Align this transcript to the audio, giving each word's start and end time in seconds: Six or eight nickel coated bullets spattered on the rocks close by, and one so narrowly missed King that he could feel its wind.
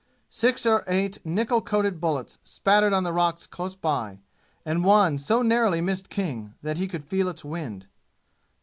Six 0.31 0.65
or 0.65 0.83
eight 0.87 1.23
nickel 1.23 1.61
coated 1.61 2.01
bullets 2.01 2.39
spattered 2.43 2.91
on 2.91 3.03
the 3.03 3.13
rocks 3.13 3.45
close 3.45 3.75
by, 3.75 4.17
and 4.65 4.83
one 4.83 5.19
so 5.19 5.43
narrowly 5.43 5.79
missed 5.79 6.09
King 6.09 6.55
that 6.63 6.79
he 6.79 6.87
could 6.87 7.03
feel 7.05 7.29
its 7.29 7.45
wind. 7.45 7.85